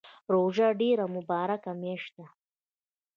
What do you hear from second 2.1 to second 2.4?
ده